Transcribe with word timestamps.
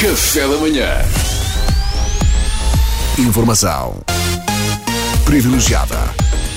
Café 0.00 0.48
da 0.48 0.56
manhã. 0.56 0.88
Informação 3.18 4.00
privilegiada 5.26 5.94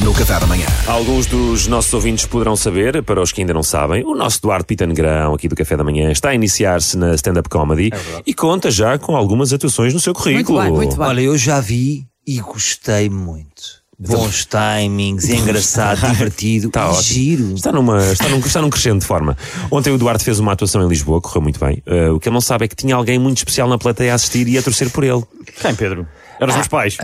no 0.02 0.14
Café 0.14 0.40
da 0.40 0.48
Manhã. 0.48 0.66
Alguns 0.88 1.26
dos 1.26 1.68
nossos 1.68 1.94
ouvintes 1.94 2.26
poderão 2.26 2.56
saber, 2.56 3.04
para 3.04 3.22
os 3.22 3.34
que 3.34 3.42
ainda 3.42 3.54
não 3.54 3.62
sabem, 3.62 4.02
o 4.06 4.16
nosso 4.16 4.42
Duarte 4.42 4.68
Pita 4.68 4.88
Negrão, 4.88 5.34
aqui 5.34 5.50
do 5.50 5.58
Café 5.58 5.76
da 5.76 5.84
Manhã, 5.84 6.10
está 6.10 6.30
a 6.30 6.36
iniciar-se 6.36 6.98
na 6.98 7.14
stand-up 7.16 7.50
comedy 7.50 7.90
e 8.26 8.34
conta 8.34 8.72
já 8.72 8.98
com 8.98 9.14
algumas 9.14 9.52
atuações 9.52 9.94
no 9.94 10.00
seu 10.00 10.14
currículo. 10.14 10.62
bem, 10.62 10.72
muito 10.72 10.96
bem. 10.96 11.06
Olha, 11.06 11.20
eu 11.20 11.38
já 11.38 11.60
vi 11.60 12.08
e 12.26 12.40
gostei 12.40 13.10
muito. 13.10 13.83
Bons 14.08 14.46
timings, 14.46 15.30
é 15.30 15.36
engraçado, 15.36 16.08
divertido 16.12 16.68
Está 16.68 16.90
ótimo. 16.90 17.04
giro. 17.04 17.54
Está, 17.56 17.72
numa, 17.72 18.04
está, 18.12 18.30
num, 18.30 18.40
está 18.40 18.62
num 18.62 18.70
crescendo 18.70 19.00
de 19.00 19.06
forma. 19.06 19.38
Ontem 19.72 19.92
o 19.92 19.98
Duarte 19.98 20.24
fez 20.24 20.40
uma 20.40 20.52
atuação 20.52 20.84
em 20.84 20.88
Lisboa, 20.88 21.22
correu 21.22 21.42
muito 21.42 21.60
bem. 21.60 21.82
Uh, 21.88 22.14
o 22.14 22.20
que 22.20 22.28
ele 22.30 22.34
não 22.34 22.42
sabe 22.42 22.66
é 22.66 22.68
que 22.68 22.76
tinha 22.76 22.96
alguém 22.96 23.18
muito 23.18 23.38
especial 23.38 23.68
na 23.68 23.78
plateia 23.78 24.12
a 24.12 24.16
assistir 24.16 24.48
e 24.48 24.58
a 24.58 24.62
torcer 24.62 24.90
por 24.90 25.04
ele. 25.04 25.24
Quem, 25.62 25.76
Pedro? 25.76 26.08
Eram 26.40 26.50
os 26.50 26.56
meus 26.56 26.68
pais. 26.68 26.98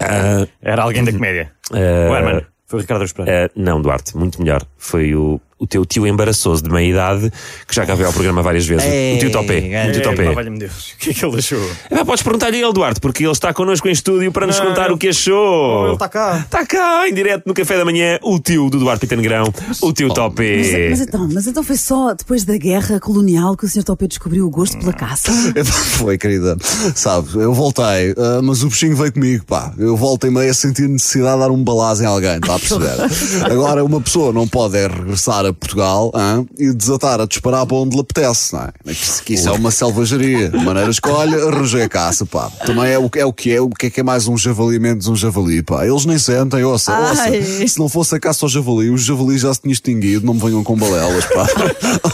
Era 0.62 0.84
alguém 0.84 1.04
da 1.04 1.12
comédia. 1.12 1.52
Ah, 1.72 2.12
o 2.12 2.16
Herman. 2.16 2.42
Foi 2.66 2.80
o 2.80 2.82
Ricardo 2.82 3.14
Pereira. 3.14 3.52
Uh, 3.56 3.60
não, 3.60 3.82
Duarte, 3.82 4.16
muito 4.16 4.40
melhor. 4.40 4.64
Foi 4.78 5.16
o, 5.16 5.42
o 5.60 5.68
teu 5.68 5.86
tio 5.86 6.08
embaraçoso 6.08 6.64
de 6.64 6.70
meia 6.70 6.90
idade, 6.90 7.32
que 7.68 7.76
já 7.76 7.86
cá 7.86 7.94
veio 7.94 8.08
ao 8.08 8.14
programa 8.14 8.42
várias 8.42 8.66
vezes. 8.66 8.86
Ei, 8.86 9.18
o 9.18 9.20
tio 9.20 9.32
Topé. 9.32 9.58
O 9.90 9.92
tio. 9.92 10.02
Topé. 10.02 10.28
Ei, 10.30 10.34
Valha-me 10.36 10.58
Deus. 10.58 10.94
O 10.94 10.98
que 10.98 11.10
é 11.10 11.14
que 11.14 11.26
ele 11.26 11.38
achou? 11.38 11.72
É, 11.90 12.04
podes 12.04 12.24
perguntar-lhe 12.24 12.58
a 12.58 12.66
ele, 12.66 12.74
Duarte, 12.74 13.00
porque 13.02 13.24
ele 13.24 13.32
está 13.32 13.54
connosco 13.54 13.88
em 13.88 13.92
estúdio 13.92 14.32
para 14.32 14.48
nos 14.48 14.58
Não, 14.58 14.68
contar 14.68 14.86
ele- 14.86 14.94
o 14.94 14.98
que 14.98 15.10
achou. 15.10 15.36
Oh, 15.36 15.86
ele 15.88 15.94
está 15.94 16.08
cá. 16.10 16.38
Está 16.46 16.66
cá, 16.66 17.08
em 17.10 17.14
direto 17.14 17.44
no 17.46 17.54
café 17.54 17.78
da 17.78 17.84
manhã, 17.86 18.18
o 18.24 18.40
tio 18.40 18.70
do 18.70 18.80
Duarte 18.80 19.02
Pita 19.02 19.16
Negrão, 19.16 19.52
o 19.82 19.92
tio 19.94 20.14
Topé. 20.14 20.58
Mas, 20.58 20.90
mas 20.92 21.02
então, 21.02 21.30
mas 21.34 21.48
então 21.48 21.64
foi 21.64 21.76
só 21.78 22.14
depois 22.14 22.46
da 22.46 22.58
guerra 22.58 23.00
colonial 23.00 23.58
que 23.58 23.66
o 23.66 23.68
Sr. 23.70 23.84
Topé 23.84 24.08
descobriu 24.08 24.46
o 24.48 24.50
gosto 24.50 24.78
pela 24.80 24.94
caça? 24.94 25.32
Foi, 26.00 26.18
querida. 26.18 26.56
Sabe, 26.96 27.28
eu 27.36 27.54
voltei, 27.54 28.14
ah, 28.18 28.40
mas 28.42 28.64
o 28.64 28.68
bichinho 28.70 28.96
veio 28.96 29.12
comigo, 29.12 29.44
pá. 29.46 29.74
Eu 29.78 29.98
voltei 29.98 30.30
meio 30.30 30.50
a 30.50 30.54
sentir 30.54 30.88
necessidade 30.88 31.36
de 31.36 31.40
dar 31.42 31.52
um 31.52 31.64
balazo 31.64 32.04
em 32.04 32.06
alguém, 32.06 32.36
está 32.38 32.56
a 32.56 32.60
perceber? 32.60 32.96
Agora, 33.52 33.84
uma 33.84 34.00
pessoa 34.00 34.32
não 34.32 34.48
pode 34.48 34.78
é 34.78 34.88
regressar 34.88 35.46
a 35.46 35.49
Portugal 35.54 36.12
hã, 36.16 36.46
e 36.58 36.74
desatar 36.74 37.22
a 37.22 37.26
disparar 37.26 37.66
para 37.66 37.78
onde 37.78 37.96
lhe 37.96 38.02
apetece, 38.02 38.54
não 38.54 38.62
é? 38.62 38.72
Que 38.84 38.92
isso, 38.92 39.24
que 39.24 39.34
isso 39.34 39.50
é 39.50 39.52
uma 39.52 39.72
selvageria. 39.72 40.50
De 40.50 40.58
maneira 40.58 40.90
escolhe, 40.90 41.36
arrojei 41.36 41.84
a 41.84 41.90
caça, 41.90 42.26
pá. 42.26 42.50
Também 42.66 42.92
é 42.92 43.00
o, 43.00 43.10
é 43.16 43.26
o 43.26 43.34
que 43.34 43.54
é, 43.54 43.62
o 43.62 43.70
que 43.70 43.88
é 43.88 43.90
que 43.90 44.00
é 44.00 44.04
mais 44.04 44.28
um 44.28 44.38
javali 44.38 44.80
menos 44.80 45.08
um 45.08 45.16
javali, 45.16 45.62
pá. 45.62 45.86
Eles 45.86 46.06
nem 46.06 46.18
sentem, 46.18 46.64
ouça, 46.64 46.98
ouça. 46.98 47.24
Ai. 47.24 47.68
Se 47.68 47.80
não 47.80 47.90
fosse 47.90 48.16
a 48.16 48.20
caça 48.20 48.46
ao 48.46 48.50
javali, 48.50 48.90
os 48.90 49.04
javalis 49.04 49.42
já 49.42 49.54
se 49.54 49.62
tinham 49.62 49.74
extinguido, 49.74 50.26
não 50.26 50.34
me 50.34 50.40
venham 50.40 50.64
com 50.64 50.76
balelas, 50.76 51.26
pá. 51.26 51.48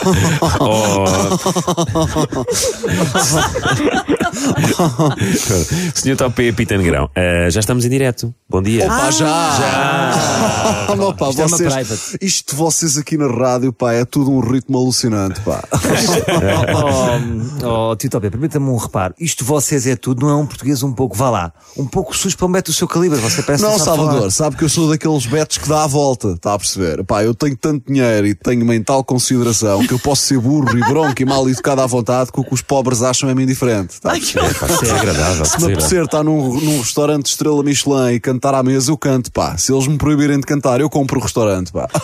Senhor 5.93 6.17
Topé 6.17 6.51
Pita 6.51 6.77
Negrão, 6.77 7.09
eh, 7.15 7.49
já 7.49 7.59
estamos 7.59 7.85
em 7.85 7.89
direto. 7.89 8.33
Bom 8.47 8.61
dia. 8.61 8.85
Opa, 8.85 9.09
já! 9.09 9.25
Já! 9.57 10.93
Opa, 11.03 11.29
Isto 11.29 11.41
é 11.41 11.45
uma 11.45 11.57
vocês, 11.57 11.73
private. 11.73 12.17
isto 12.21 12.51
de 12.51 12.55
vocês 12.55 12.95
aqui 12.95 13.17
na 13.17 13.25
rádio, 13.27 13.73
pá, 13.73 13.91
é 13.93 14.05
tudo 14.05 14.29
um 14.31 14.39
ritmo 14.39 14.77
alucinante, 14.77 15.41
pá. 15.41 15.63
Oh, 17.65 17.91
oh, 17.91 17.95
tio 17.95 18.09
Topé, 18.09 18.29
permita-me 18.29 18.69
um 18.69 18.77
reparo. 18.77 19.15
Isto 19.19 19.43
vocês 19.43 19.87
é 19.87 19.95
tudo, 19.95 20.21
não 20.21 20.29
é 20.29 20.35
um 20.35 20.45
português 20.45 20.83
um 20.83 20.93
pouco, 20.93 21.15
vá 21.15 21.31
lá, 21.31 21.53
um 21.75 21.87
pouco 21.87 22.15
sujo 22.15 22.37
para 22.37 22.45
um 22.45 22.49
mete 22.49 22.69
o 22.69 22.73
seu 22.73 22.87
calibre. 22.87 23.19
Você 23.19 23.41
parece 23.41 23.63
que 23.63 23.69
Não, 23.69 23.79
sabe 23.79 23.97
falar. 23.97 24.07
Salvador, 24.11 24.31
sabe 24.31 24.55
que 24.57 24.63
eu 24.63 24.69
sou 24.69 24.89
daqueles 24.89 25.25
betos 25.25 25.57
que 25.57 25.67
dá 25.67 25.83
a 25.83 25.87
volta, 25.87 26.33
está 26.33 26.53
a 26.53 26.59
perceber? 26.59 27.03
Pá, 27.03 27.23
eu 27.23 27.33
tenho 27.33 27.57
tanto 27.57 27.91
dinheiro 27.91 28.27
e 28.27 28.35
tenho-me 28.35 28.75
em 28.75 28.83
tal 28.83 29.03
consideração 29.03 29.85
que 29.87 29.93
eu 29.93 29.99
posso 29.99 30.21
ser 30.21 30.37
burro 30.37 30.77
e 30.77 30.81
bronco 30.81 31.19
e 31.19 31.25
mal 31.25 31.49
educado 31.49 31.81
à 31.81 31.87
vontade 31.87 32.31
que 32.31 32.39
o 32.39 32.43
que 32.43 32.53
os 32.53 32.61
pobres 32.61 33.01
acham 33.01 33.27
é-me 33.27 33.41
indiferente, 33.43 33.93
está 33.95 34.09
a 34.11 34.13
perceber? 34.13 34.51
Isso 34.51 34.85
é 34.85 34.91
agradável. 34.91 35.45
Se 35.45 35.51
me 35.53 35.59
perceba. 35.59 35.73
apetecer 35.73 36.03
estar 36.03 36.23
num, 36.23 36.59
num 36.59 36.77
restaurante 36.79 37.23
de 37.23 37.29
estrela 37.29 37.63
Michelin 37.63 38.13
e 38.13 38.19
cantar 38.35 38.53
à 38.53 38.61
mesa, 38.61 38.91
eu 38.91 38.97
canto, 38.97 39.31
pá. 39.31 39.57
Se 39.57 39.71
eles 39.73 39.87
me 39.87 39.97
proibirem 39.97 40.37
de 40.39 40.45
cantar, 40.45 40.81
eu 40.81 40.89
compro 40.89 41.19
o 41.19 41.23
restaurante, 41.23 41.71
pá. 41.71 41.87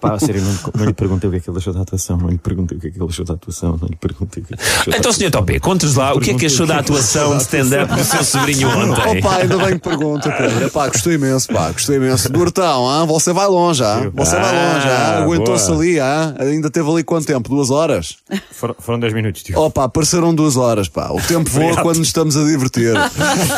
Pá, 0.00 0.14
a 0.14 0.18
sério, 0.18 0.40
não, 0.42 0.56
não 0.76 0.84
lhe 0.86 0.92
perguntei 0.94 1.28
o 1.28 1.30
que 1.30 1.38
é 1.38 1.40
que 1.40 1.50
ele 1.50 1.58
achou 1.58 1.72
da 1.74 1.82
atuação. 1.82 2.16
Não 2.16 2.28
lhe 2.28 2.38
perguntei 2.38 2.78
o 2.78 2.80
que 2.80 2.86
é 2.86 2.90
que 2.90 2.98
ele 2.98 3.06
achou 3.08 3.24
da 3.24 3.34
atuação. 3.34 3.78
Não 3.80 3.88
lhe 3.88 3.96
perguntei 3.96 4.42
o 4.42 4.46
que 4.46 4.54
é 4.54 4.56
que 4.56 4.62
ele 4.62 4.72
achou 4.80 4.94
Então, 4.94 5.12
Senhor 5.12 5.30
Topé, 5.30 5.58
conte-nos 5.58 5.96
lá 5.96 6.14
o 6.14 6.20
que 6.20 6.30
é 6.30 6.34
que 6.34 6.46
achou 6.46 6.66
da 6.66 6.78
atuação 6.78 7.36
de 7.36 7.42
stand-up 7.42 7.94
do 7.94 8.04
seu 8.04 8.24
sobrinho 8.24 8.68
ontem. 8.78 9.18
Opa, 9.18 9.36
ainda 9.36 9.58
bem 9.58 9.72
que 9.74 9.78
pergunta, 9.80 10.30
Pedro. 10.30 10.66
Epá, 10.66 10.86
gostei 10.88 11.14
imenso, 11.14 11.48
pá, 11.52 11.70
gostei 11.72 11.96
imenso. 11.96 12.30
Durtão, 12.32 12.88
ah, 12.88 13.04
você 13.04 13.32
vai 13.32 13.46
longe, 13.46 13.82
ah? 13.82 14.10
Você 14.14 14.36
vai 14.36 14.44
Ah, 14.56 14.72
longe, 14.74 14.88
ah? 14.88 15.22
Aguentou-se 15.22 15.70
ali, 15.70 16.00
ah? 16.00 16.34
Ainda 16.38 16.70
teve 16.70 16.88
ali 16.90 17.02
quanto 17.04 17.26
tempo? 17.26 17.48
Duas 17.48 17.70
horas? 17.70 18.16
Foram, 18.52 18.74
foram 18.78 19.00
10 19.00 19.12
minutos, 19.12 19.42
tio. 19.42 19.58
Opa, 19.58 19.84
apareceram 19.84 20.34
duas 20.34 20.56
horas, 20.56 20.88
pá. 20.88 21.10
O 21.10 21.20
tempo 21.20 21.50
voa 21.50 21.76
quando 21.82 21.98
nos 21.98 22.08
estamos 22.08 22.36
a 22.36 22.44
divertir. 22.44 22.94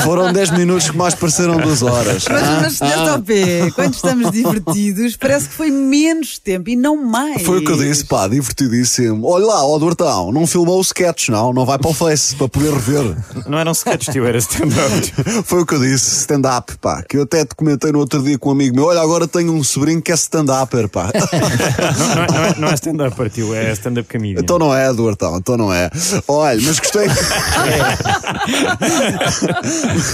Foram 0.05 0.33
10 0.33 0.51
minutos 0.53 0.70
que 0.79 0.97
mais 0.97 1.15
pareceram 1.15 1.57
duas 1.59 1.83
horas. 1.83 2.25
Mas, 2.29 2.43
ah? 2.43 2.59
mas. 2.63 2.83
Ah. 2.83 3.17
Topé, 3.17 3.71
quando 3.75 3.95
estamos 3.95 4.31
divertidos, 4.31 5.17
parece 5.17 5.49
que 5.49 5.55
foi 5.55 5.71
menos 5.71 6.39
tempo 6.39 6.71
e 6.71 6.77
não 6.77 6.97
mais. 6.97 7.43
Foi 7.43 7.59
o 7.59 7.65
que 7.65 7.71
eu 7.71 7.77
disse, 7.77 8.05
pá, 8.05 8.29
divertidíssimo. 8.29 9.27
Olha 9.27 9.47
lá, 9.47 9.65
ó 9.65 9.79
Durtão, 9.79 10.31
não 10.33 10.47
filmou 10.47 10.79
o 10.79 10.83
sketch, 10.83 11.29
não? 11.29 11.53
Não 11.53 11.65
vai 11.65 11.79
para 11.79 11.91
o 11.91 11.95
Face 11.95 12.35
para 12.37 12.49
poder 12.49 12.73
rever. 12.73 13.17
Não 13.47 13.59
eram 13.59 13.73
sketches, 13.73 14.13
tio, 14.13 14.27
era 14.27 14.39
stand-up. 14.39 15.13
Foi 15.45 15.63
o 15.63 15.67
que 15.67 15.75
eu 15.75 15.81
disse, 15.81 16.21
stand-up, 16.21 16.77
pá. 16.79 17.03
Que 17.09 17.17
eu 17.17 17.23
até 17.23 17.45
te 17.45 17.55
comentei 17.55 17.91
no 17.93 17.99
outro 17.99 18.23
dia 18.23 18.39
com 18.39 18.51
um 18.51 18.53
amigo 18.53 18.77
meu. 18.77 18.87
Olha, 18.87 19.01
agora 19.01 19.27
tenho 19.27 19.53
um 19.53 19.65
sobrinho 19.65 20.01
que 20.01 20.13
é 20.13 20.15
stand-upper, 20.15 20.89
pá. 20.89 21.11
Não, 22.01 22.15
não 22.15 22.23
é, 22.23 22.27
não 22.27 22.45
é, 22.45 22.55
não 22.59 22.69
é 22.69 22.75
stand-up, 22.75 23.31
tio, 23.31 23.55
é 23.55 23.73
stand-up 23.73 24.09
comedian. 24.09 24.41
Então 24.41 24.59
não 24.59 24.75
é, 24.75 24.93
Duartão, 24.93 25.37
então 25.37 25.57
não 25.57 25.73
é. 25.73 25.91
Olha, 26.29 26.61
mas 26.63 26.79
gostei. 26.79 27.07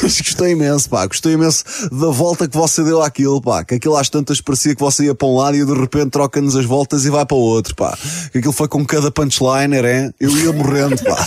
mas 0.02 0.20
gostei 0.20 0.45
imenso, 0.50 0.88
pá. 0.88 1.06
Gostei 1.06 1.32
imenso 1.32 1.64
da 1.90 2.08
volta 2.08 2.48
que 2.48 2.56
você 2.56 2.82
deu 2.82 3.02
àquilo, 3.02 3.40
pá. 3.40 3.64
Que 3.64 3.74
aquilo 3.74 3.96
às 3.96 4.08
tantas 4.08 4.40
parecia 4.40 4.74
que 4.74 4.80
você 4.80 5.04
ia 5.04 5.14
para 5.14 5.28
um 5.28 5.36
lado 5.36 5.56
e 5.56 5.64
de 5.64 5.72
repente 5.72 6.10
troca-nos 6.10 6.56
as 6.56 6.64
voltas 6.64 7.04
e 7.04 7.10
vai 7.10 7.24
para 7.24 7.36
o 7.36 7.40
outro, 7.40 7.74
pá. 7.74 7.96
Que 8.32 8.38
aquilo 8.38 8.52
foi 8.52 8.68
com 8.68 8.84
cada 8.84 9.10
punchliner, 9.10 9.84
é? 9.84 10.10
Eu 10.20 10.30
ia 10.36 10.52
morrendo, 10.52 10.96
pá. 11.02 11.16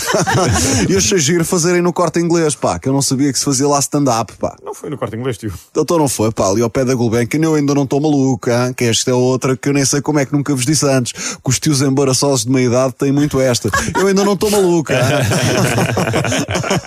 E 0.88 0.96
achei 0.96 1.18
giro 1.18 1.44
fazerem 1.44 1.82
no 1.82 1.92
corte 1.92 2.18
inglês, 2.18 2.54
pá. 2.54 2.78
Que 2.78 2.88
eu 2.88 2.92
não 2.92 3.02
sabia 3.02 3.32
que 3.32 3.38
se 3.38 3.44
fazia 3.44 3.68
lá 3.68 3.78
stand-up, 3.78 4.32
pá. 4.38 4.56
Não 4.64 4.74
foi 4.74 4.90
no 4.90 4.98
corte 4.98 5.16
inglês, 5.16 5.38
tio. 5.38 5.52
Então 5.76 5.98
não 5.98 6.08
foi, 6.08 6.32
pá, 6.32 6.48
ali 6.48 6.62
ao 6.62 6.70
pé 6.70 6.84
da 6.84 6.94
Gulbenkian 6.94 7.40
eu 7.42 7.54
ainda 7.54 7.74
não 7.74 7.84
estou 7.84 8.00
maluco, 8.00 8.50
hein? 8.50 8.72
que 8.76 8.84
esta 8.84 9.10
é 9.10 9.14
outra 9.14 9.56
que 9.56 9.68
eu 9.68 9.72
nem 9.72 9.84
sei 9.84 10.00
como 10.00 10.18
é 10.18 10.26
que 10.26 10.32
nunca 10.32 10.54
vos 10.54 10.64
disse 10.64 10.86
antes, 10.86 11.12
que 11.12 11.50
os 11.50 11.58
tios 11.58 11.82
embaraçosos 11.82 12.44
de 12.44 12.50
meia 12.50 12.66
idade 12.66 12.94
têm 12.94 13.12
muito 13.12 13.40
esta. 13.40 13.70
Eu 13.94 14.06
ainda 14.06 14.24
não 14.24 14.34
estou 14.34 14.50
maluco? 14.50 14.92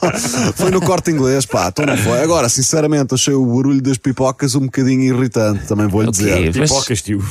Foi 0.56 0.72
no 0.72 0.82
corte 0.82 1.12
inglês, 1.12 1.46
pá, 1.46 1.68
então 1.68 1.86
não 1.86 1.98
foi. 1.98 2.23
Agora, 2.24 2.48
sinceramente, 2.48 3.14
achei 3.14 3.34
o 3.34 3.46
barulho 3.46 3.82
das 3.82 3.98
pipocas 3.98 4.56
um 4.56 4.62
bocadinho 4.62 5.02
irritante, 5.04 5.66
também 5.68 5.88
vou-lhe 5.88 6.10
Ok, 6.10 6.24
dizer. 6.26 6.60
mas- 6.60 6.72
Pipocas, 6.72 7.02
tio. 7.02 7.24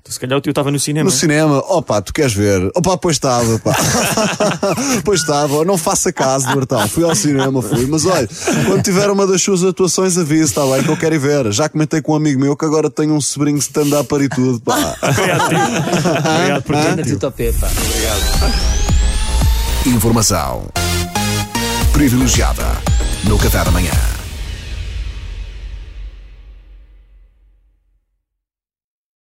Então, 0.00 0.12
se 0.12 0.18
calhar 0.18 0.36
o 0.36 0.40
tio 0.40 0.50
estava 0.50 0.68
no 0.70 0.80
cinema. 0.80 1.04
No 1.04 1.10
cinema, 1.12 1.58
opá, 1.58 2.00
tu 2.02 2.12
queres 2.12 2.32
ver? 2.34 2.70
Opá, 2.74 2.96
pois 2.96 3.14
estava, 3.16 3.56
pá. 3.60 3.72
pois 5.04 5.20
estava, 5.20 5.64
não 5.64 5.78
faça 5.78 6.12
caso, 6.12 6.46
Bertão. 6.52 6.88
Fui 6.88 7.04
ao 7.04 7.14
cinema, 7.14 7.62
fui. 7.62 7.86
Mas 7.86 8.04
olha, 8.04 8.28
quando 8.66 8.82
tiver 8.82 9.08
uma 9.10 9.26
das 9.28 9.40
suas 9.42 9.62
atuações, 9.62 10.18
avise, 10.18 10.42
está 10.44 10.64
bem, 10.66 10.82
que 10.82 10.88
eu 10.88 10.96
quero 10.96 11.14
ir 11.14 11.18
ver. 11.18 11.52
Já 11.52 11.68
comentei 11.68 12.00
com 12.02 12.12
um 12.12 12.16
amigo 12.16 12.40
meu 12.40 12.56
que 12.56 12.64
agora 12.64 12.90
tenho 12.90 13.14
um 13.14 13.20
sobrinho 13.20 13.58
stand-up 13.58 14.12
e 14.16 14.28
tudo, 14.28 14.60
pá. 14.60 14.96
Obrigado, 15.02 15.48
tio. 15.48 15.58
Obrigado 16.34 16.62
por 16.64 16.76
tudo, 16.76 16.94
tio 16.96 17.04
tio. 17.04 17.18
Topé, 17.20 17.52
pá. 17.52 17.68
Informação 19.86 20.64
privilegiada 21.92 22.66
no 23.24 23.38
Café 23.38 23.64
da 23.64 23.70
Manhã. 23.70 24.11